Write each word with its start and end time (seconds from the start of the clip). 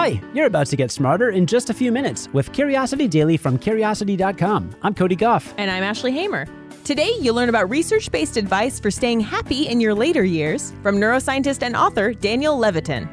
Hi, 0.00 0.18
you're 0.32 0.46
about 0.46 0.66
to 0.68 0.76
get 0.76 0.90
smarter 0.90 1.28
in 1.28 1.44
just 1.44 1.68
a 1.68 1.74
few 1.74 1.92
minutes 1.92 2.26
with 2.32 2.50
Curiosity 2.54 3.06
Daily 3.06 3.36
from 3.36 3.58
Curiosity.com. 3.58 4.74
I'm 4.80 4.94
Cody 4.94 5.14
Gough. 5.14 5.52
And 5.58 5.70
I'm 5.70 5.82
Ashley 5.82 6.10
Hamer. 6.10 6.46
Today, 6.84 7.12
you'll 7.20 7.34
learn 7.34 7.50
about 7.50 7.68
research 7.68 8.10
based 8.10 8.38
advice 8.38 8.80
for 8.80 8.90
staying 8.90 9.20
happy 9.20 9.68
in 9.68 9.78
your 9.78 9.92
later 9.92 10.24
years 10.24 10.72
from 10.82 10.96
neuroscientist 10.96 11.62
and 11.62 11.76
author 11.76 12.14
Daniel 12.14 12.56
Levitin. 12.58 13.06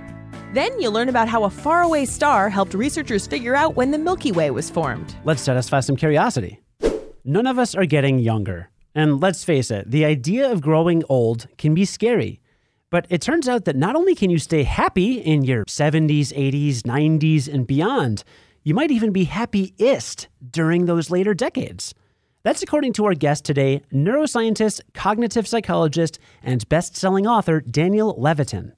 Then, 0.54 0.79
you'll 0.79 0.94
learn 0.94 1.10
about 1.10 1.28
how 1.28 1.44
a 1.44 1.50
faraway 1.50 2.05
star 2.05 2.48
helped 2.48 2.73
researchers 2.73 3.28
figure 3.28 3.54
out 3.54 3.76
when 3.76 3.92
the 3.92 3.98
Milky 3.98 4.32
Way 4.32 4.50
was 4.52 4.70
formed. 4.70 5.14
Let's 5.26 5.42
satisfy 5.42 5.82
some 5.82 5.98
curiosity. 5.98 6.62
None 7.26 7.48
of 7.48 7.60
us 7.60 7.76
are 7.76 7.86
getting 7.86 8.18
younger. 8.18 8.70
And 8.96 9.20
let's 9.20 9.44
face 9.44 9.72
it, 9.72 9.92
the 9.92 10.06
idea 10.06 10.50
of 10.50 10.62
growing 10.62 11.04
old 11.10 11.50
can 11.58 11.74
be 11.74 11.84
scary. 11.84 12.40
But 12.90 13.06
it 13.10 13.22
turns 13.22 13.50
out 13.50 13.66
that 13.66 13.76
not 13.76 13.96
only 13.96 14.16
can 14.16 14.30
you 14.30 14.40
stay 14.40 14.64
happy 14.64 15.20
in 15.20 15.44
your 15.44 15.66
70s, 15.66 16.32
80s, 16.32 16.84
90s, 16.84 17.54
and 17.54 17.68
beyond, 17.68 18.23
you 18.64 18.73
might 18.73 18.91
even 18.91 19.12
be 19.12 19.26
happiest 19.26 20.30
during 20.52 20.86
those 20.86 21.12
later 21.12 21.34
decades. 21.34 21.94
That's 22.44 22.64
according 22.64 22.94
to 22.94 23.05
our 23.05 23.14
guest 23.14 23.44
today, 23.44 23.81
neuroscientist, 23.92 24.80
cognitive 24.94 25.48
psychologist, 25.48 26.18
and 26.42 26.68
best 26.70 26.95
selling 26.95 27.28
author 27.28 27.59
Daniel 27.59 28.16
Levitin. 28.18 28.72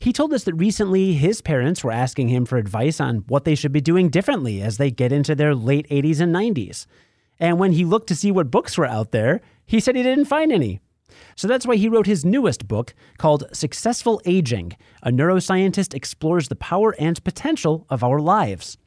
He 0.00 0.14
told 0.14 0.32
us 0.32 0.44
that 0.44 0.54
recently 0.54 1.12
his 1.12 1.42
parents 1.42 1.84
were 1.84 1.92
asking 1.92 2.28
him 2.28 2.46
for 2.46 2.56
advice 2.56 3.00
on 3.00 3.24
what 3.28 3.44
they 3.44 3.54
should 3.54 3.70
be 3.70 3.82
doing 3.82 4.08
differently 4.08 4.62
as 4.62 4.78
they 4.78 4.90
get 4.90 5.12
into 5.12 5.34
their 5.34 5.54
late 5.54 5.86
80s 5.90 6.20
and 6.20 6.34
90s. 6.34 6.86
And 7.38 7.58
when 7.58 7.72
he 7.72 7.84
looked 7.84 8.08
to 8.08 8.16
see 8.16 8.32
what 8.32 8.50
books 8.50 8.78
were 8.78 8.86
out 8.86 9.12
there, 9.12 9.42
he 9.66 9.78
said 9.78 9.94
he 9.94 10.02
didn't 10.02 10.24
find 10.24 10.50
any. 10.50 10.80
So 11.36 11.48
that's 11.48 11.66
why 11.66 11.76
he 11.76 11.88
wrote 11.88 12.06
his 12.06 12.24
newest 12.24 12.68
book 12.68 12.94
called 13.18 13.44
Successful 13.52 14.20
Aging 14.24 14.76
A 15.02 15.10
Neuroscientist 15.10 15.94
Explores 15.94 16.48
the 16.48 16.56
Power 16.56 16.94
and 16.98 17.22
Potential 17.24 17.86
of 17.90 18.04
Our 18.04 18.20
Lives. 18.20 18.78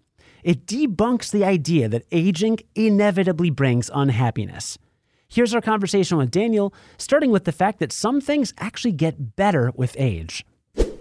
It 0.44 0.68
debunks 0.68 1.32
the 1.32 1.44
idea 1.44 1.90
that 1.90 2.06
aging 2.12 2.60
inevitably 2.76 3.50
brings 3.50 3.90
unhappiness. 3.94 4.78
Here's 5.28 5.56
our 5.56 5.62
conversation 5.62 6.18
with 6.18 6.30
Daniel, 6.30 6.74
starting 6.98 7.32
with 7.32 7.46
the 7.46 7.52
fact 7.52 7.80
that 7.80 7.92
some 7.92 8.22
things 8.22 8.54
actually 8.60 8.92
get 8.92 9.36
better 9.36 9.72
with 9.76 9.96
age. 9.98 10.46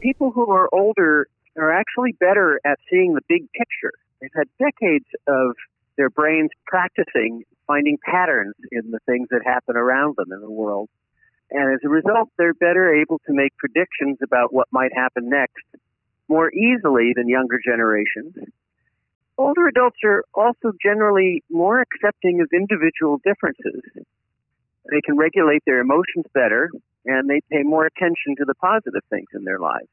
People 0.00 0.30
who 0.30 0.50
are 0.50 0.68
older 0.72 1.28
are 1.56 1.72
actually 1.72 2.12
better 2.18 2.60
at 2.64 2.78
seeing 2.90 3.14
the 3.14 3.20
big 3.28 3.42
picture. 3.52 3.92
They've 4.20 4.30
had 4.34 4.48
decades 4.58 5.06
of 5.26 5.56
their 5.96 6.10
brains 6.10 6.50
practicing 6.66 7.44
finding 7.66 7.98
patterns 8.04 8.54
in 8.72 8.90
the 8.90 8.98
things 9.06 9.28
that 9.30 9.40
happen 9.44 9.76
around 9.76 10.16
them 10.16 10.32
in 10.32 10.40
the 10.40 10.50
world. 10.50 10.88
And 11.54 11.72
as 11.72 11.80
a 11.84 11.88
result, 11.88 12.30
they're 12.36 12.52
better 12.52 12.92
able 12.92 13.20
to 13.26 13.32
make 13.32 13.56
predictions 13.56 14.18
about 14.24 14.52
what 14.52 14.66
might 14.72 14.92
happen 14.92 15.30
next 15.30 15.62
more 16.28 16.52
easily 16.52 17.12
than 17.14 17.28
younger 17.28 17.60
generations. 17.64 18.34
Older 19.38 19.68
adults 19.68 19.98
are 20.04 20.24
also 20.34 20.72
generally 20.82 21.44
more 21.48 21.80
accepting 21.80 22.40
of 22.40 22.48
individual 22.52 23.20
differences. 23.24 23.82
They 24.90 25.00
can 25.04 25.16
regulate 25.16 25.62
their 25.64 25.78
emotions 25.78 26.24
better 26.34 26.70
and 27.06 27.30
they 27.30 27.40
pay 27.52 27.62
more 27.62 27.86
attention 27.86 28.34
to 28.38 28.44
the 28.44 28.54
positive 28.54 29.02
things 29.08 29.28
in 29.32 29.44
their 29.44 29.60
lives. 29.60 29.88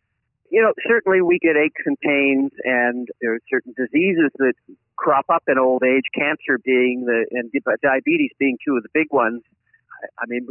You 0.49 0.63
know, 0.63 0.73
certainly 0.87 1.21
we 1.21 1.37
get 1.37 1.55
aches 1.55 1.81
and 1.85 1.97
pains 1.99 2.51
and 2.63 3.07
there 3.21 3.35
are 3.35 3.39
certain 3.49 3.73
diseases 3.77 4.31
that 4.37 4.53
crop 4.95 5.25
up 5.29 5.43
in 5.47 5.59
old 5.59 5.83
age, 5.83 6.05
cancer 6.15 6.57
being 6.63 7.05
the, 7.05 7.25
and 7.31 7.51
diabetes 7.83 8.31
being 8.39 8.57
two 8.65 8.77
of 8.77 8.83
the 8.83 8.89
big 8.93 9.07
ones. 9.11 9.43
I 10.17 10.25
mean, 10.27 10.47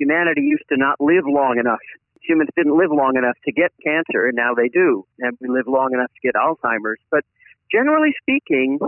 humanity 0.00 0.40
used 0.40 0.64
to 0.70 0.76
not 0.76 0.96
live 1.00 1.24
long 1.26 1.58
enough. 1.60 1.84
Humans 2.22 2.50
didn't 2.56 2.76
live 2.76 2.90
long 2.90 3.16
enough 3.16 3.36
to 3.44 3.52
get 3.52 3.70
cancer, 3.84 4.26
and 4.26 4.34
now 4.36 4.54
they 4.54 4.68
do. 4.68 5.04
And 5.18 5.36
we 5.40 5.48
live 5.48 5.68
long 5.68 5.92
enough 5.92 6.10
to 6.10 6.20
get 6.22 6.34
Alzheimer's. 6.34 7.00
But 7.10 7.24
generally 7.70 8.14
speaking, 8.20 8.78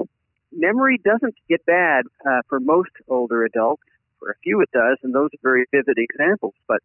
memory 0.52 1.00
doesn't 1.04 1.34
get 1.48 1.64
bad 1.66 2.04
uh, 2.26 2.40
for 2.48 2.60
most 2.60 2.90
older 3.08 3.44
adults. 3.44 3.82
For 4.18 4.30
a 4.30 4.34
few, 4.42 4.60
it 4.60 4.70
does, 4.72 4.98
and 5.02 5.14
those 5.14 5.30
are 5.34 5.42
very 5.42 5.66
vivid 5.72 5.98
examples. 5.98 6.54
But 6.68 6.80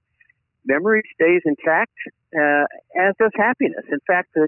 memory 0.65 1.03
stays 1.13 1.41
intact, 1.45 1.93
uh, 2.35 2.65
as 2.99 3.13
does 3.19 3.31
happiness. 3.35 3.85
In 3.91 3.99
fact, 4.07 4.29
the 4.33 4.47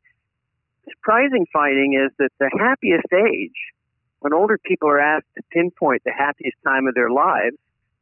surprising 0.90 1.46
finding 1.53 1.94
is 1.94 2.11
that 2.17 2.31
the 2.40 2.50
happiest 2.57 3.07
age, 3.13 3.59
when 4.19 4.34
older 4.34 4.57
people 4.57 4.90
are 4.90 5.00
asked 5.00 5.28
to 5.38 5.44
pinpoint 5.51 6.03
the 6.03 6.11
happiest 6.11 6.57
time 6.66 6.88
of 6.88 6.96
their 6.96 7.11
lives, 7.11 7.57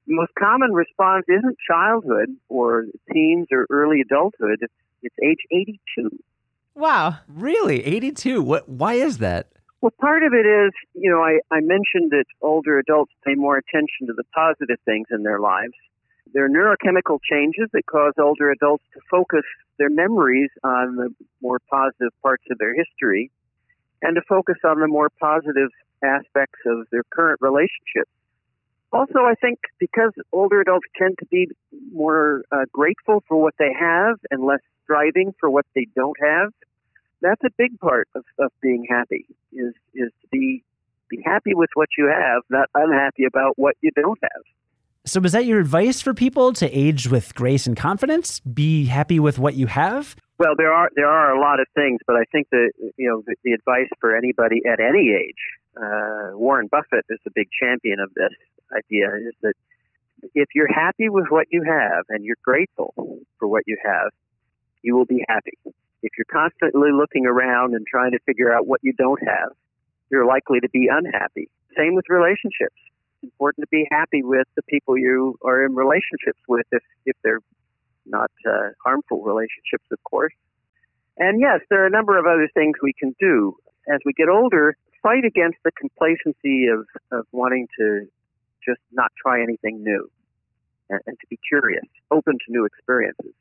the 0.08 0.16
most 0.16 0.32
common 0.40 0.72
response 0.72 1.26
isn't 1.28 1.58
childhood 1.70 2.30
or 2.50 2.86
teens 3.12 3.48
or 3.52 3.68
early 3.70 4.02
adulthood. 4.02 4.60
It's 5.04 5.16
age 5.24 5.40
82. 5.52 6.10
Wow. 6.76 7.18
Really? 7.28 7.84
82? 7.86 8.42
What, 8.42 8.70
why 8.70 8.94
is 8.94 9.18
that? 9.18 9.48
Well, 9.82 9.94
part 10.00 10.24
of 10.24 10.34
it 10.34 10.46
is, 10.46 10.72
you 10.94 11.12
know, 11.12 11.22
I, 11.22 11.40
I 11.52 11.60
mentioned 11.60 12.12
that 12.12 12.26
older 12.42 12.80
adults 12.80 13.12
pay 13.26 13.36
more 13.36 13.58
attention 13.58 14.08
to 14.08 14.14
the 14.14 14.24
positive 14.34 14.78
things 14.86 15.08
in 15.12 15.24
their 15.24 15.40
lives. 15.40 15.74
There 16.34 16.46
are 16.46 16.50
neurochemical 16.50 17.20
changes 17.30 17.70
that 17.74 17.86
cause 17.86 18.14
older 18.18 18.52
adults 18.52 18.84
to 18.94 19.02
focus 19.10 19.44
their 19.78 19.90
memories 19.90 20.50
on 20.64 20.96
the 20.96 21.14
more 21.42 21.60
positive 21.70 22.12
parts 22.22 22.44
of 22.50 22.58
their 22.58 22.74
history 22.74 23.30
and 24.02 24.16
to 24.16 24.22
focus 24.28 24.58
on 24.64 24.80
the 24.80 24.88
more 24.88 25.10
positive 25.20 25.70
aspects 26.04 26.60
of 26.66 26.88
their 26.92 27.04
current 27.12 27.40
relationships. 27.42 28.12
Also, 28.98 29.20
I 29.20 29.36
think 29.36 29.60
because 29.80 30.12
older 30.32 30.62
adults 30.62 30.88
tend 30.98 31.18
to 31.20 31.26
be 31.28 31.48
more 31.92 32.44
uh, 32.52 32.66
grateful 32.72 33.24
for 33.28 33.40
what 33.42 33.54
they 33.60 33.72
have 33.80 34.16
and 34.32 34.44
less 34.44 34.60
striving 34.84 35.34
for 35.40 35.50
what 35.50 35.66
they 35.76 35.88
don't 35.96 36.18
have, 36.20 36.52
that's 37.22 37.44
a 37.44 37.50
big 37.58 37.80
part 37.80 38.08
of, 38.16 38.24
of 38.40 38.52
being 38.62 38.86
happy 38.90 39.26
is 39.52 39.74
is 39.94 40.12
to 40.22 40.28
be 40.32 40.64
be 41.10 41.22
happy 41.26 41.54
with 41.54 41.70
what 41.74 41.90
you 41.98 42.08
have, 42.08 42.42
not 42.50 42.70
unhappy 42.76 43.26
about 43.26 43.54
what 43.58 43.76
you 43.82 43.92
don't 43.96 44.20
have. 44.22 44.44
So, 45.06 45.22
is 45.22 45.32
that 45.32 45.46
your 45.46 45.60
advice 45.60 46.02
for 46.02 46.14
people 46.14 46.52
to 46.54 46.70
age 46.70 47.08
with 47.08 47.34
grace 47.34 47.66
and 47.66 47.78
confidence? 47.78 48.42
Be 48.42 48.86
happy 48.86 49.20
with 49.20 49.40
what 49.40 49.54
you 49.54 49.68
have. 49.68 50.16
Well, 50.38 50.56
there 50.58 50.74
are 50.74 50.90
there 50.96 51.08
are 51.08 51.34
a 51.34 51.40
lot 51.40 51.60
of 51.60 51.68
things, 51.76 52.00
but 52.06 52.16
I 52.16 52.24
think 52.32 52.50
that 52.52 52.72
you 52.98 53.08
know 53.08 53.24
the, 53.26 53.36
the 53.44 53.54
advice 53.54 53.90
for 54.02 54.16
anybody 54.16 54.62
at 54.66 54.80
any 54.80 55.14
age. 55.14 55.44
Uh, 55.78 56.36
Warren 56.36 56.68
Buffett 56.68 57.06
is 57.10 57.20
a 57.26 57.30
big 57.34 57.48
champion 57.62 58.00
of 58.00 58.12
this 58.16 58.34
idea 58.76 59.08
is 59.16 59.34
that 59.42 59.54
if 60.34 60.50
you're 60.56 60.72
happy 60.72 61.10
with 61.10 61.26
what 61.30 61.48
you 61.52 61.64
have 61.64 62.06
and 62.10 62.26
you're 62.26 62.42
grateful 62.44 62.94
for 63.40 63.48
what 63.48 63.64
you 63.68 63.78
have, 63.84 64.12
you 64.82 64.96
will 64.96 65.06
be 65.06 65.24
happy. 65.28 65.58
If 66.04 66.12
you're 66.18 66.26
constantly 66.32 66.92
looking 66.92 67.26
around 67.26 67.74
and 67.74 67.86
trying 67.86 68.12
to 68.12 68.20
figure 68.26 68.54
out 68.54 68.68
what 68.68 68.80
you 68.84 68.94
don't 68.94 69.22
have, 69.22 69.52
you're 70.10 70.26
likely 70.26 70.60
to 70.60 70.70
be 70.70 70.88
unhappy. 70.90 71.50
Same 71.78 71.96
with 71.96 72.06
relationships. 72.10 72.76
It's 73.22 73.32
important 73.32 73.64
to 73.64 73.70
be 73.72 73.88
happy 73.92 74.24
with 74.24 74.48
the 74.56 74.64
people 74.64 74.98
you 74.98 75.38
are 75.44 75.66
in 75.66 75.76
relationships 75.76 76.40
with 76.48 76.66
if, 76.72 76.84
if 77.06 77.16
they're 77.24 77.42
not 78.06 78.32
uh, 78.48 78.70
harmful 78.84 79.24
relationships, 79.24 79.86
of 79.92 80.02
course. 80.04 80.34
And 81.18 81.42
yes, 81.42 81.62
there 81.70 81.84
are 81.84 81.88
a 81.88 81.92
number 81.92 82.18
of 82.18 82.26
other 82.26 82.48
things 82.54 82.76
we 82.82 82.94
can 82.94 83.16
do. 83.20 83.56
As 83.92 84.00
we 84.06 84.14
get 84.14 84.30
older, 84.30 84.78
fight 85.02 85.26
against 85.26 85.58
the 85.64 85.72
complacency 85.72 86.68
of, 86.68 86.86
of 87.12 87.26
wanting 87.32 87.68
to 87.80 88.08
just 88.68 88.82
not 88.92 89.12
try 89.22 89.42
anything 89.42 89.84
new 89.84 90.10
and, 90.90 91.00
and 91.06 91.18
to 91.20 91.28
be 91.30 91.40
curious, 91.48 91.86
open 92.12 92.34
to 92.34 92.52
new 92.52 92.66
experiences. 92.66 93.34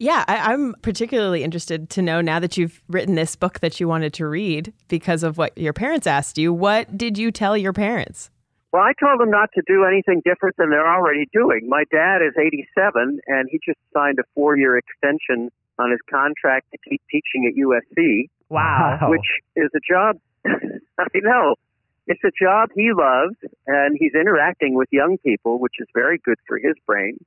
Yeah, 0.00 0.24
I, 0.28 0.52
am 0.52 0.76
particularly 0.80 1.42
interested 1.42 1.90
to 1.90 2.02
know 2.02 2.20
now 2.20 2.38
that 2.38 2.56
you've 2.56 2.80
written 2.88 3.16
this 3.16 3.34
book 3.34 3.58
that 3.60 3.80
you 3.80 3.88
wanted 3.88 4.12
to 4.14 4.26
read 4.26 4.72
because 4.86 5.24
of 5.24 5.38
what 5.38 5.58
your 5.58 5.72
parents 5.72 6.06
asked 6.06 6.38
you. 6.38 6.52
What 6.52 6.96
did 6.96 7.18
you 7.18 7.32
tell 7.32 7.56
your 7.56 7.72
parents? 7.72 8.30
Well, 8.72 8.82
I 8.82 8.92
told 9.00 9.20
them 9.20 9.30
not 9.30 9.48
to 9.54 9.62
do 9.66 9.84
anything 9.84 10.22
different 10.24 10.56
than 10.56 10.70
they're 10.70 10.86
already 10.86 11.26
doing. 11.32 11.68
My 11.68 11.82
dad 11.90 12.18
is 12.22 12.34
87, 12.38 13.18
and 13.26 13.48
he 13.50 13.58
just 13.64 13.78
signed 13.92 14.18
a 14.20 14.24
four 14.34 14.56
year 14.56 14.76
extension 14.76 15.50
on 15.80 15.90
his 15.90 16.00
contract 16.08 16.66
to 16.72 16.78
keep 16.88 17.02
teaching 17.10 17.50
at 17.50 17.58
USC. 17.58 18.28
Wow. 18.50 19.10
Which 19.10 19.26
is 19.56 19.70
a 19.74 19.80
job, 19.80 20.16
I 20.46 21.06
know, 21.16 21.56
it's 22.08 22.24
a 22.24 22.32
job 22.42 22.70
he 22.74 22.90
loves, 22.96 23.36
and 23.66 23.96
he's 24.00 24.14
interacting 24.14 24.74
with 24.74 24.88
young 24.90 25.18
people, 25.18 25.60
which 25.60 25.74
is 25.78 25.86
very 25.94 26.18
good 26.18 26.38
for 26.46 26.58
his 26.58 26.74
brain. 26.86 27.18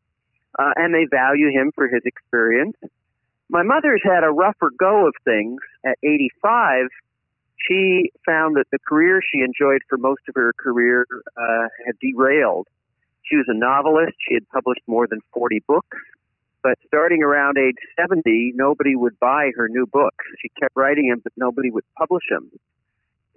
Uh, 0.58 0.72
and 0.76 0.94
they 0.94 1.06
value 1.10 1.50
him 1.52 1.72
for 1.74 1.88
his 1.88 2.02
experience. 2.04 2.76
My 3.48 3.64
mother's 3.64 4.02
had 4.04 4.24
a 4.24 4.32
rougher 4.32 4.72
go 4.78 5.08
of 5.08 5.14
things. 5.24 5.62
At 5.86 5.98
85, 6.04 6.88
she 7.58 8.12
found 8.26 8.56
that 8.56 8.66
the 8.72 8.80
career 8.80 9.22
she 9.22 9.42
enjoyed 9.42 9.82
for 9.88 9.98
most 9.98 10.22
of 10.28 10.36
her 10.36 10.52
career 10.58 11.06
uh, 11.38 11.68
had 11.86 11.96
derailed. 12.02 12.68
She 13.24 13.36
was 13.36 13.46
a 13.48 13.54
novelist. 13.54 14.18
She 14.28 14.34
had 14.34 14.50
published 14.50 14.82
more 14.88 15.08
than 15.08 15.20
40 15.32 15.62
books. 15.68 15.98
But 16.64 16.78
starting 16.88 17.24
around 17.24 17.58
age 17.58 17.76
70, 18.00 18.54
nobody 18.56 18.96
would 18.96 19.20
buy 19.20 19.52
her 19.56 19.70
new 19.70 19.86
books. 19.86 20.26
She 20.42 20.50
kept 20.60 20.76
writing 20.76 21.10
them, 21.10 21.22
but 21.24 21.34
nobody 21.38 21.70
would 21.72 21.86
publish 21.98 22.24
them. 22.30 22.52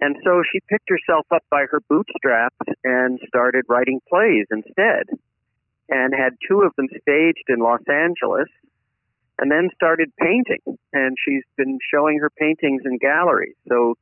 And 0.01 0.15
so 0.23 0.43
she 0.51 0.59
picked 0.69 0.89
herself 0.89 1.25
up 1.33 1.43
by 1.49 1.65
her 1.71 1.79
bootstraps 1.89 2.57
and 2.83 3.19
started 3.27 3.65
writing 3.69 4.01
plays 4.09 4.45
instead, 4.51 5.05
and 5.89 6.13
had 6.13 6.33
two 6.47 6.61
of 6.61 6.73
them 6.75 6.87
staged 7.01 7.45
in 7.47 7.59
Los 7.59 7.81
Angeles. 7.89 8.49
and 9.39 9.51
then 9.51 9.69
started 9.75 10.11
painting. 10.19 10.77
And 10.93 11.15
she's 11.23 11.43
been 11.57 11.79
showing 11.93 12.19
her 12.19 12.29
paintings 12.29 12.83
in 12.85 12.97
galleries. 12.97 13.55
So 13.67 13.95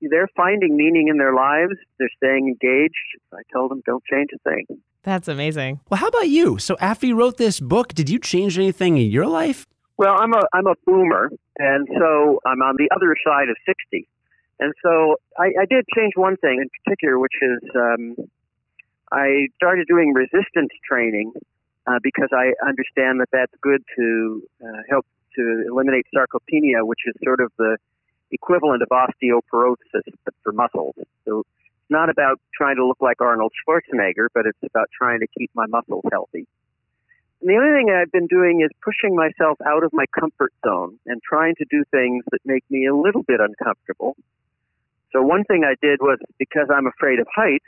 they're 0.00 0.28
finding 0.36 0.76
meaning 0.76 1.08
in 1.08 1.16
their 1.16 1.34
lives. 1.34 1.74
They're 1.98 2.10
staying 2.16 2.48
engaged. 2.48 2.94
I 3.32 3.42
tell 3.52 3.68
them, 3.68 3.82
don't 3.86 4.04
change 4.04 4.28
a 4.34 4.38
thing. 4.48 4.66
That's 5.02 5.28
amazing. 5.28 5.80
Well, 5.88 5.98
how 5.98 6.08
about 6.08 6.28
you? 6.28 6.58
So 6.58 6.76
after 6.80 7.06
you 7.06 7.14
wrote 7.14 7.36
this 7.36 7.60
book, 7.60 7.94
did 7.94 8.08
you 8.08 8.18
change 8.18 8.58
anything 8.58 8.96
in 8.98 9.10
your 9.10 9.26
life? 9.26 9.66
Well, 9.96 10.16
I'm 10.18 10.32
a 10.32 10.42
I'm 10.52 10.66
a 10.66 10.74
boomer, 10.84 11.30
and 11.58 11.86
so 11.98 12.40
I'm 12.44 12.60
on 12.62 12.74
the 12.76 12.88
other 12.96 13.14
side 13.24 13.48
of 13.48 13.56
sixty, 13.64 14.08
and 14.60 14.72
so 14.82 15.16
I, 15.38 15.52
I 15.62 15.66
did 15.68 15.84
change 15.94 16.12
one 16.16 16.36
thing 16.36 16.60
in 16.62 16.68
particular, 16.84 17.18
which 17.18 17.34
is 17.42 17.60
um, 17.74 18.16
I 19.10 19.48
started 19.56 19.86
doing 19.88 20.12
resistance 20.12 20.70
training 20.88 21.32
uh, 21.86 21.98
because 22.02 22.28
I 22.32 22.52
understand 22.66 23.20
that 23.20 23.28
that's 23.32 23.52
good 23.60 23.82
to 23.96 24.42
uh, 24.64 24.82
help 24.88 25.06
to 25.36 25.64
eliminate 25.66 26.06
sarcopenia, 26.14 26.86
which 26.86 27.00
is 27.06 27.14
sort 27.22 27.40
of 27.40 27.52
the 27.58 27.76
equivalent 28.30 28.82
of 28.82 28.88
osteoporosis 28.88 30.02
but 30.24 30.34
for 30.42 30.52
muscles. 30.52 30.94
So 31.24 31.40
it's 31.40 31.90
not 31.90 32.08
about 32.08 32.40
trying 32.54 32.76
to 32.76 32.86
look 32.86 33.00
like 33.00 33.20
Arnold 33.20 33.52
Schwarzenegger, 33.66 34.28
but 34.32 34.46
it's 34.46 34.58
about 34.62 34.88
trying 34.96 35.20
to 35.20 35.26
keep 35.38 35.50
my 35.54 35.66
muscles 35.66 36.04
healthy. 36.10 36.46
And 37.40 37.50
the 37.50 37.56
other 37.56 37.76
thing 37.76 37.90
I've 37.90 38.10
been 38.10 38.26
doing 38.26 38.62
is 38.62 38.70
pushing 38.82 39.14
myself 39.14 39.58
out 39.66 39.84
of 39.84 39.92
my 39.92 40.06
comfort 40.18 40.52
zone 40.66 40.98
and 41.06 41.20
trying 41.22 41.54
to 41.56 41.66
do 41.70 41.84
things 41.90 42.24
that 42.32 42.40
make 42.44 42.64
me 42.70 42.86
a 42.86 42.94
little 42.94 43.22
bit 43.22 43.40
uncomfortable. 43.40 44.16
So 45.14 45.22
one 45.22 45.44
thing 45.44 45.62
I 45.64 45.74
did 45.80 46.00
was 46.00 46.18
because 46.38 46.66
I'm 46.74 46.86
afraid 46.86 47.20
of 47.20 47.26
heights, 47.34 47.64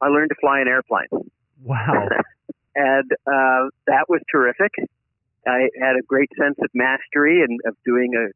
I 0.00 0.08
learned 0.08 0.28
to 0.30 0.36
fly 0.40 0.60
an 0.60 0.68
airplane. 0.68 1.08
Wow. 1.64 2.08
and 2.74 3.10
uh, 3.26 3.72
that 3.86 4.08
was 4.08 4.20
terrific. 4.30 4.72
I 5.46 5.70
had 5.80 5.96
a 5.96 6.02
great 6.06 6.28
sense 6.38 6.56
of 6.62 6.68
mastery 6.74 7.42
and 7.42 7.60
of 7.66 7.76
doing 7.84 8.12
a, 8.14 8.28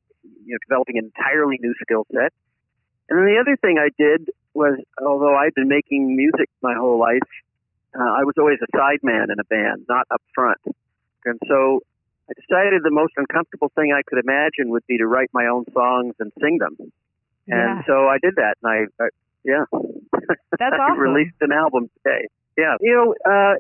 you 0.45 0.53
know, 0.53 0.59
developing 0.67 0.97
an 0.97 1.13
entirely 1.15 1.59
new 1.61 1.75
skill 1.83 2.07
set. 2.13 2.33
And 3.11 3.19
then 3.19 3.27
the 3.27 3.39
other 3.39 3.57
thing 3.61 3.77
I 3.79 3.91
did 3.99 4.31
was, 4.55 4.81
although 5.05 5.37
I'd 5.37 5.53
been 5.55 5.69
making 5.69 6.17
music 6.17 6.49
my 6.63 6.75
whole 6.75 6.99
life, 6.99 7.29
uh, 7.95 8.03
I 8.03 8.25
was 8.25 8.35
always 8.39 8.59
a 8.63 8.77
sideman 8.77 9.25
in 9.31 9.39
a 9.39 9.45
band, 9.45 9.85
not 9.87 10.07
up 10.11 10.23
front. 10.35 10.61
And 11.27 11.39
so 11.47 11.81
I 12.29 12.33
decided 12.41 12.83
the 12.83 12.91
most 12.91 13.13
uncomfortable 13.17 13.71
thing 13.75 13.93
I 13.93 14.01
could 14.07 14.19
imagine 14.19 14.71
would 14.71 14.87
be 14.87 14.97
to 14.97 15.07
write 15.07 15.29
my 15.35 15.47
own 15.47 15.65
songs 15.75 16.15
and 16.19 16.33
sing 16.41 16.57
them. 16.59 16.91
And 17.49 17.79
Yeah. 17.79 17.83
so 17.87 18.09
I 18.09 18.19
did 18.23 18.35
that, 18.37 18.57
and 18.63 18.89
I, 19.01 19.05
I 19.05 19.09
yeah, 19.45 19.65
That's 19.73 20.33
I 20.73 20.77
awesome. 20.77 20.99
released 20.99 21.37
an 21.41 21.53
album 21.53 21.91
today. 22.03 22.29
Yeah, 22.57 22.77
you 22.81 22.93
know, 22.93 23.15
uh, 23.31 23.55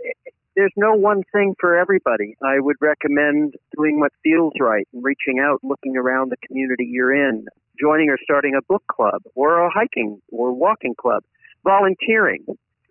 there's 0.56 0.72
no 0.76 0.94
one 0.94 1.22
thing 1.32 1.54
for 1.58 1.76
everybody. 1.76 2.36
I 2.42 2.60
would 2.60 2.76
recommend 2.80 3.54
doing 3.76 3.98
what 3.98 4.12
feels 4.22 4.52
right 4.60 4.86
and 4.92 5.02
reaching 5.04 5.40
out, 5.40 5.58
looking 5.62 5.96
around 5.96 6.30
the 6.30 6.36
community 6.46 6.88
you're 6.90 7.14
in, 7.14 7.46
joining 7.78 8.08
or 8.08 8.16
starting 8.22 8.54
a 8.54 8.62
book 8.62 8.84
club 8.86 9.22
or 9.34 9.66
a 9.66 9.70
hiking 9.70 10.20
or 10.30 10.52
walking 10.52 10.94
club, 10.94 11.24
volunteering 11.64 12.46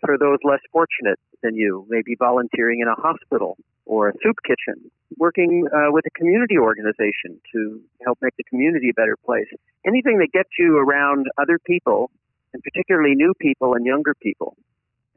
for 0.05 0.17
those 0.17 0.39
less 0.43 0.59
fortunate 0.71 1.19
than 1.41 1.55
you, 1.55 1.85
maybe 1.89 2.15
volunteering 2.19 2.81
in 2.81 2.87
a 2.87 2.95
hospital 2.95 3.57
or 3.85 4.09
a 4.09 4.13
soup 4.23 4.37
kitchen, 4.45 4.89
working 5.17 5.67
uh, 5.73 5.91
with 5.91 6.05
a 6.05 6.09
community 6.11 6.57
organization 6.57 7.39
to 7.51 7.81
help 8.03 8.17
make 8.21 8.35
the 8.37 8.43
community 8.43 8.89
a 8.89 8.93
better 8.93 9.17
place. 9.25 9.47
Anything 9.85 10.19
that 10.19 10.31
gets 10.31 10.49
you 10.57 10.77
around 10.77 11.27
other 11.37 11.59
people, 11.59 12.09
and 12.53 12.63
particularly 12.63 13.15
new 13.15 13.33
people 13.39 13.73
and 13.73 13.85
younger 13.85 14.13
people. 14.21 14.55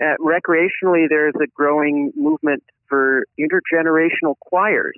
Uh, 0.00 0.16
recreationally, 0.20 1.08
there's 1.08 1.34
a 1.42 1.46
growing 1.54 2.12
movement 2.16 2.62
for 2.88 3.24
intergenerational 3.38 4.34
choirs, 4.40 4.96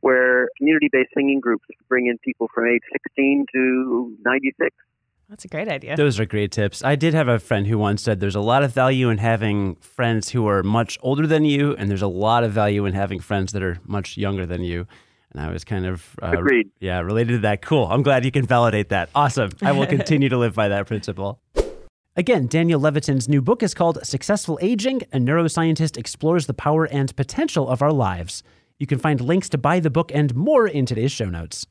where 0.00 0.48
community-based 0.58 1.10
singing 1.16 1.40
groups 1.40 1.64
bring 1.88 2.06
in 2.06 2.18
people 2.18 2.48
from 2.54 2.66
age 2.66 2.82
16 2.92 3.46
to 3.52 4.16
96. 4.24 4.74
That's 5.28 5.44
a 5.44 5.48
great 5.48 5.68
idea. 5.68 5.96
Those 5.96 6.20
are 6.20 6.26
great 6.26 6.52
tips. 6.52 6.84
I 6.84 6.96
did 6.96 7.14
have 7.14 7.28
a 7.28 7.38
friend 7.38 7.66
who 7.66 7.78
once 7.78 8.02
said 8.02 8.20
there's 8.20 8.34
a 8.34 8.40
lot 8.40 8.62
of 8.62 8.72
value 8.72 9.08
in 9.08 9.18
having 9.18 9.76
friends 9.76 10.30
who 10.30 10.46
are 10.46 10.62
much 10.62 10.98
older 11.02 11.26
than 11.26 11.44
you, 11.44 11.74
and 11.76 11.90
there's 11.90 12.02
a 12.02 12.06
lot 12.06 12.44
of 12.44 12.52
value 12.52 12.84
in 12.84 12.94
having 12.94 13.20
friends 13.20 13.52
that 13.52 13.62
are 13.62 13.78
much 13.84 14.16
younger 14.16 14.46
than 14.46 14.62
you. 14.62 14.86
And 15.32 15.42
I 15.42 15.50
was 15.50 15.64
kind 15.64 15.86
of 15.86 16.14
uh, 16.22 16.38
Agreed. 16.38 16.70
Yeah, 16.78 17.00
related 17.00 17.32
to 17.32 17.38
that. 17.40 17.62
Cool. 17.62 17.86
I'm 17.90 18.02
glad 18.02 18.24
you 18.24 18.30
can 18.30 18.46
validate 18.46 18.90
that. 18.90 19.10
Awesome. 19.14 19.50
I 19.62 19.72
will 19.72 19.86
continue 19.98 20.28
to 20.28 20.38
live 20.38 20.54
by 20.54 20.68
that 20.68 20.86
principle. 20.86 21.40
Again, 22.16 22.46
Daniel 22.46 22.78
Levitin's 22.78 23.28
new 23.28 23.42
book 23.42 23.60
is 23.60 23.74
called 23.74 23.98
Successful 24.06 24.56
Aging. 24.62 25.02
A 25.12 25.18
neuroscientist 25.18 25.96
explores 25.96 26.46
the 26.46 26.54
power 26.54 26.84
and 26.84 27.14
potential 27.16 27.68
of 27.68 27.82
our 27.82 27.92
lives. 27.92 28.44
You 28.78 28.86
can 28.86 29.00
find 29.00 29.20
links 29.20 29.48
to 29.48 29.58
buy 29.58 29.80
the 29.80 29.90
book 29.90 30.12
and 30.14 30.32
more 30.36 30.68
in 30.68 30.86
today's 30.86 31.10
show 31.10 31.28
notes. 31.28 31.66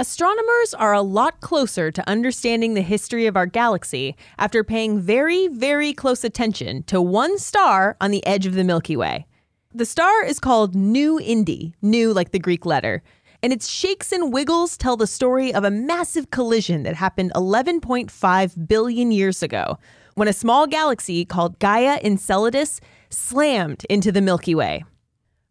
Astronomers 0.00 0.72
are 0.72 0.94
a 0.94 1.02
lot 1.02 1.42
closer 1.42 1.90
to 1.90 2.08
understanding 2.08 2.72
the 2.72 2.80
history 2.80 3.26
of 3.26 3.36
our 3.36 3.44
galaxy 3.44 4.16
after 4.38 4.64
paying 4.64 4.98
very, 4.98 5.46
very 5.48 5.92
close 5.92 6.24
attention 6.24 6.84
to 6.84 7.02
one 7.02 7.38
star 7.38 7.98
on 8.00 8.10
the 8.10 8.26
edge 8.26 8.46
of 8.46 8.54
the 8.54 8.64
Milky 8.64 8.96
Way. 8.96 9.26
The 9.74 9.84
star 9.84 10.24
is 10.24 10.40
called 10.40 10.74
Nu 10.74 11.20
Indi, 11.20 11.74
nu 11.82 12.14
like 12.14 12.30
the 12.30 12.38
Greek 12.38 12.64
letter, 12.64 13.02
and 13.42 13.52
its 13.52 13.68
shakes 13.68 14.10
and 14.10 14.32
wiggles 14.32 14.78
tell 14.78 14.96
the 14.96 15.06
story 15.06 15.52
of 15.52 15.64
a 15.64 15.70
massive 15.70 16.30
collision 16.30 16.82
that 16.84 16.94
happened 16.94 17.32
11.5 17.34 18.66
billion 18.66 19.12
years 19.12 19.42
ago 19.42 19.76
when 20.14 20.28
a 20.28 20.32
small 20.32 20.66
galaxy 20.66 21.26
called 21.26 21.58
Gaia 21.58 21.98
Enceladus 22.02 22.80
slammed 23.10 23.84
into 23.90 24.10
the 24.10 24.22
Milky 24.22 24.54
Way. 24.54 24.84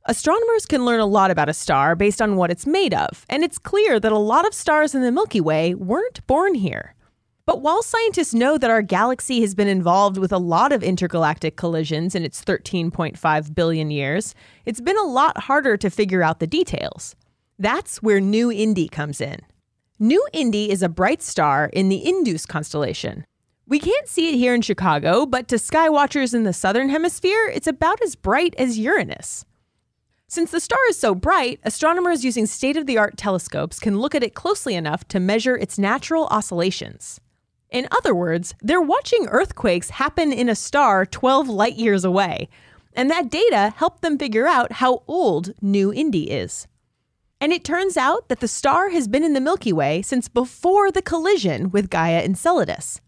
Astronomers 0.10 0.66
can 0.66 0.86
learn 0.86 1.00
a 1.00 1.06
lot 1.06 1.30
about 1.30 1.50
a 1.50 1.54
star 1.54 1.96
based 1.96 2.20
on 2.20 2.36
what 2.36 2.50
it's 2.50 2.66
made 2.66 2.96
of, 2.96 3.28
and 3.30 3.44
it's 3.44 3.60
clear 3.60 4.00
that 4.00 4.12
a 4.12 4.18
lot 4.18 4.48
of 4.48 4.56
stars 4.56 4.96
in 4.96 5.04
the 5.04 5.12
Milky 5.12 5.40
Way 5.40 5.76
weren't 5.76 6.26
born 6.26 6.56
here. 6.56 6.96
But 7.46 7.62
while 7.62 7.84
scientists 7.84 8.34
know 8.34 8.58
that 8.58 8.72
our 8.72 8.82
galaxy 8.82 9.40
has 9.42 9.54
been 9.54 9.68
involved 9.68 10.18
with 10.18 10.32
a 10.32 10.40
lot 10.40 10.72
of 10.72 10.82
intergalactic 10.82 11.58
collisions 11.58 12.16
in 12.16 12.26
its 12.26 12.44
13.5 12.44 13.54
billion 13.54 13.92
years, 13.92 14.34
it's 14.66 14.82
been 14.82 14.98
a 14.98 15.04
lot 15.04 15.42
harder 15.42 15.78
to 15.78 15.92
figure 15.92 16.24
out 16.24 16.40
the 16.40 16.48
details. 16.48 17.16
That's 17.60 18.02
where 18.02 18.20
Nu 18.20 18.52
Indi 18.52 18.88
comes 18.88 19.22
in. 19.22 19.38
Nu 20.00 20.26
Indi 20.34 20.72
is 20.72 20.82
a 20.82 20.90
bright 20.90 21.22
star 21.22 21.70
in 21.72 21.90
the 21.90 21.98
Indus 21.98 22.48
constellation. 22.48 23.28
We 23.68 23.78
can't 23.78 24.08
see 24.08 24.34
it 24.34 24.38
here 24.38 24.56
in 24.56 24.64
Chicago, 24.64 25.28
but 25.28 25.48
to 25.50 25.58
skywatchers 25.58 26.34
in 26.34 26.46
the 26.46 26.54
southern 26.54 26.90
hemisphere, 26.90 27.46
it's 27.54 27.68
about 27.68 28.02
as 28.02 28.16
bright 28.16 28.56
as 28.58 28.80
Uranus. 28.80 29.46
Since 30.32 30.52
the 30.52 30.60
star 30.60 30.78
is 30.92 31.00
so 31.00 31.16
bright, 31.16 31.60
astronomers 31.64 32.24
using 32.24 32.46
state 32.46 32.78
of 32.78 32.86
the 32.86 33.00
art 33.00 33.18
telescopes 33.18 33.80
can 33.80 33.98
look 33.98 34.14
at 34.14 34.22
it 34.22 34.36
closely 34.36 34.76
enough 34.76 35.08
to 35.08 35.20
measure 35.20 35.58
its 35.58 35.80
natural 35.80 36.28
oscillations. 36.28 37.20
In 37.72 37.88
other 37.90 38.14
words, 38.14 38.54
they're 38.62 38.80
watching 38.80 39.28
earthquakes 39.28 39.90
happen 39.90 40.32
in 40.32 40.48
a 40.48 40.54
star 40.54 41.04
12 41.04 41.50
light 41.50 41.78
years 41.78 42.06
away, 42.06 42.48
and 42.94 43.10
that 43.10 43.32
data 43.32 43.74
helped 43.76 44.04
them 44.04 44.20
figure 44.20 44.46
out 44.46 44.74
how 44.74 45.02
old 45.08 45.52
Nu 45.64 45.92
Indi 45.92 46.30
is. 46.30 46.68
And 47.42 47.52
it 47.52 47.64
turns 47.64 47.98
out 47.98 48.30
that 48.30 48.40
the 48.40 48.48
star 48.48 48.92
has 48.92 49.08
been 49.08 49.24
in 49.24 49.34
the 49.34 49.42
Milky 49.42 49.74
Way 49.74 50.04
since 50.04 50.28
before 50.28 50.92
the 50.92 51.02
collision 51.02 51.72
with 51.72 51.90
Gaia 51.90 52.22
Enceladus. 52.22 53.02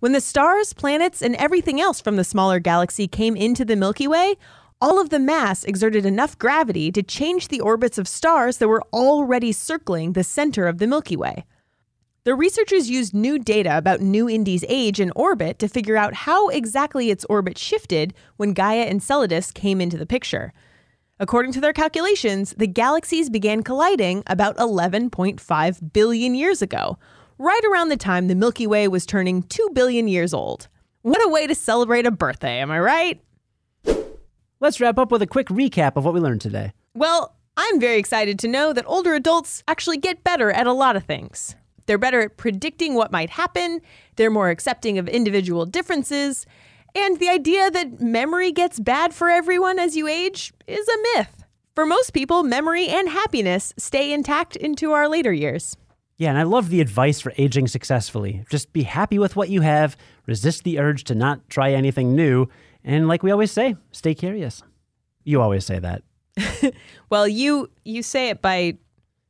When 0.00 0.12
the 0.12 0.20
stars, 0.22 0.72
planets, 0.72 1.20
and 1.20 1.34
everything 1.36 1.80
else 1.80 2.00
from 2.00 2.16
the 2.16 2.24
smaller 2.24 2.60
galaxy 2.60 3.08
came 3.08 3.36
into 3.36 3.64
the 3.64 3.76
Milky 3.76 4.06
Way, 4.06 4.36
all 4.80 5.00
of 5.00 5.10
the 5.10 5.18
mass 5.18 5.64
exerted 5.64 6.04
enough 6.04 6.38
gravity 6.38 6.92
to 6.92 7.02
change 7.02 7.48
the 7.48 7.60
orbits 7.60 7.98
of 7.98 8.06
stars 8.06 8.58
that 8.58 8.68
were 8.68 8.82
already 8.92 9.52
circling 9.52 10.12
the 10.12 10.24
center 10.24 10.66
of 10.66 10.78
the 10.78 10.86
Milky 10.86 11.16
Way. 11.16 11.44
The 12.24 12.34
researchers 12.34 12.90
used 12.90 13.14
new 13.14 13.38
data 13.38 13.78
about 13.78 14.00
Nu 14.00 14.28
Indi's 14.28 14.64
age 14.68 15.00
and 15.00 15.12
orbit 15.14 15.58
to 15.60 15.68
figure 15.68 15.96
out 15.96 16.12
how 16.12 16.48
exactly 16.48 17.10
its 17.10 17.24
orbit 17.26 17.56
shifted 17.56 18.12
when 18.36 18.52
Gaia 18.52 18.86
Enceladus 18.86 19.52
came 19.52 19.80
into 19.80 19.96
the 19.96 20.06
picture. 20.06 20.52
According 21.18 21.52
to 21.52 21.60
their 21.60 21.72
calculations, 21.72 22.52
the 22.58 22.66
galaxies 22.66 23.30
began 23.30 23.62
colliding 23.62 24.22
about 24.26 24.56
11.5 24.58 25.92
billion 25.92 26.34
years 26.34 26.60
ago, 26.60 26.98
right 27.38 27.64
around 27.70 27.88
the 27.88 27.96
time 27.96 28.26
the 28.26 28.34
Milky 28.34 28.66
Way 28.66 28.88
was 28.88 29.06
turning 29.06 29.42
2 29.44 29.70
billion 29.72 30.08
years 30.08 30.34
old. 30.34 30.68
What 31.02 31.24
a 31.24 31.30
way 31.30 31.46
to 31.46 31.54
celebrate 31.54 32.06
a 32.06 32.10
birthday, 32.10 32.58
am 32.58 32.70
I 32.70 32.80
right? 32.80 33.22
Let's 34.58 34.80
wrap 34.80 34.98
up 34.98 35.12
with 35.12 35.20
a 35.20 35.26
quick 35.26 35.48
recap 35.48 35.96
of 35.96 36.04
what 36.06 36.14
we 36.14 36.20
learned 36.20 36.40
today. 36.40 36.72
Well, 36.94 37.34
I'm 37.58 37.78
very 37.78 37.98
excited 37.98 38.38
to 38.38 38.48
know 38.48 38.72
that 38.72 38.86
older 38.86 39.14
adults 39.14 39.62
actually 39.68 39.98
get 39.98 40.24
better 40.24 40.50
at 40.50 40.66
a 40.66 40.72
lot 40.72 40.96
of 40.96 41.04
things. 41.04 41.54
They're 41.84 41.98
better 41.98 42.22
at 42.22 42.38
predicting 42.38 42.94
what 42.94 43.12
might 43.12 43.28
happen, 43.28 43.82
they're 44.16 44.30
more 44.30 44.48
accepting 44.48 44.96
of 44.96 45.08
individual 45.08 45.66
differences, 45.66 46.46
and 46.94 47.18
the 47.18 47.28
idea 47.28 47.70
that 47.70 48.00
memory 48.00 48.50
gets 48.50 48.80
bad 48.80 49.12
for 49.12 49.28
everyone 49.28 49.78
as 49.78 49.94
you 49.94 50.08
age 50.08 50.54
is 50.66 50.88
a 50.88 51.02
myth. 51.14 51.44
For 51.74 51.84
most 51.84 52.14
people, 52.14 52.42
memory 52.42 52.88
and 52.88 53.10
happiness 53.10 53.74
stay 53.76 54.10
intact 54.10 54.56
into 54.56 54.92
our 54.92 55.06
later 55.06 55.34
years. 55.34 55.76
Yeah, 56.16 56.30
and 56.30 56.38
I 56.38 56.44
love 56.44 56.70
the 56.70 56.80
advice 56.80 57.20
for 57.20 57.34
aging 57.36 57.68
successfully. 57.68 58.42
Just 58.48 58.72
be 58.72 58.84
happy 58.84 59.18
with 59.18 59.36
what 59.36 59.50
you 59.50 59.60
have, 59.60 59.98
resist 60.24 60.64
the 60.64 60.78
urge 60.78 61.04
to 61.04 61.14
not 61.14 61.46
try 61.50 61.72
anything 61.72 62.16
new, 62.16 62.48
and 62.86 63.06
like 63.08 63.22
we 63.22 63.30
always 63.30 63.52
say, 63.52 63.76
stay 63.92 64.14
curious. 64.14 64.62
You 65.24 65.42
always 65.42 65.66
say 65.66 65.78
that. 65.80 66.02
Well, 67.10 67.28
you 67.28 67.68
you 67.84 68.02
say 68.02 68.30
it 68.30 68.40
by 68.42 68.78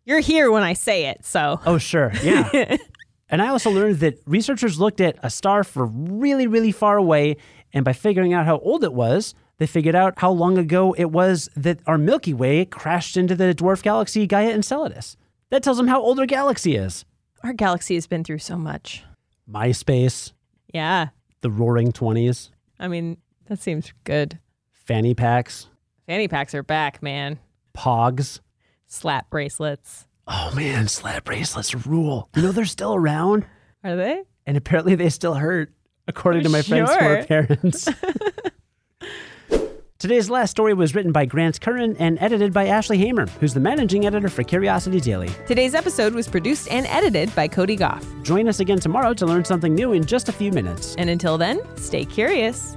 you're 0.05 0.21
here 0.21 0.51
when 0.53 0.63
I 0.63 0.73
say 0.75 1.07
it, 1.07 1.25
so 1.25 1.61
Oh, 1.67 1.79
sure. 1.79 2.13
Yeah. 2.23 2.77
and 3.29 3.43
I 3.43 3.49
also 3.49 3.71
learned 3.71 3.99
that 4.01 4.19
researchers 4.27 4.79
looked 4.81 5.01
at 5.01 5.17
a 5.23 5.29
star 5.31 5.65
for 5.65 5.87
really, 5.87 6.47
really 6.47 6.73
far 6.73 6.97
away, 6.97 7.37
and 7.73 7.85
by 7.85 7.93
figuring 7.93 8.33
out 8.33 8.47
how 8.47 8.59
old 8.59 8.83
it 8.85 8.93
was, 8.95 9.35
they 9.59 9.67
figured 9.67 9.95
out 9.95 10.15
how 10.19 10.31
long 10.31 10.57
ago 10.59 10.95
it 10.97 11.11
was 11.11 11.49
that 11.57 11.81
our 11.87 11.99
Milky 11.99 12.33
Way 12.35 12.65
crashed 12.65 13.17
into 13.17 13.35
the 13.35 13.55
dwarf 13.55 13.83
galaxy 13.83 14.27
Gaia 14.27 14.51
Enceladus. 14.51 15.17
That 15.51 15.63
tells 15.63 15.77
them 15.77 15.89
how 15.89 16.01
old 16.01 16.19
our 16.21 16.27
galaxy 16.27 16.77
is. 16.77 17.05
our 17.43 17.53
galaxy 17.53 17.95
has 17.95 18.07
been 18.07 18.25
through 18.25 18.39
so 18.41 18.57
much. 18.57 19.03
MySpace, 19.51 20.33
Yeah. 20.73 21.09
the 21.43 21.51
Roaring 21.51 21.93
Twenties, 21.93 22.51
I 22.79 22.89
mean, 22.89 23.17
that 23.47 23.61
seems 23.61 23.93
good. 24.05 24.39
fanny 24.73 25.15
packs, 25.15 25.69
Fanny 26.07 26.29
packs 26.29 26.55
are 26.55 26.63
back, 26.63 27.03
man. 27.03 27.39
Pogs. 27.77 28.41
Slap 28.87 29.29
bracelets. 29.29 30.07
Oh 30.29 30.53
man, 30.55 30.87
slap 30.89 31.25
bracelets 31.25 31.75
rule. 31.87 32.29
You 32.37 32.43
know 32.43 32.53
they're 32.53 32.65
still 32.65 32.95
around, 32.95 33.45
Are 33.85 33.97
they? 33.97 34.23
and 34.47 34.57
apparently 34.57 34.95
they 34.95 35.09
still 35.09 35.35
hurt, 35.35 35.73
according 36.07 36.45
to 36.45 36.49
my 36.49 36.61
oh, 36.61 36.63
friends 36.63 36.91
who 36.95 37.05
are 37.05 37.25
parents. 37.27 37.89
Today's 39.99 40.29
last 40.29 40.51
story 40.51 40.75
was 40.75 40.95
written 40.95 41.11
by 41.11 41.25
Grant 41.25 41.59
Curran 41.61 41.97
and 41.97 42.19
edited 42.21 42.53
by 42.53 42.67
Ashley 42.67 42.99
Hamer, 42.99 43.27
who's 43.41 43.55
the 43.55 43.61
managing 43.61 44.07
editor 44.07 44.29
for 44.29 44.43
Curiosity 44.43 45.01
Daily. 45.01 45.31
Today's 45.47 45.75
episode 45.75 46.13
was 46.13 46.29
produced 46.29 46.71
and 46.71 46.87
edited 46.87 47.35
by 47.35 47.49
Cody 47.49 47.77
Gough. 47.77 48.05
Join 48.23 48.47
us 48.47 48.61
again 48.61 48.79
tomorrow 48.79 49.15
to 49.15 49.25
learn 49.27 49.45
something 49.45 49.75
new 49.75 49.93
in 49.95 50.05
just 50.05 50.29
a 50.29 50.33
few 50.33 50.53
minutes. 50.53 50.95
And 50.99 51.09
until 51.09 51.39
then, 51.39 51.61
stay 51.79 52.05
curious. 52.05 52.77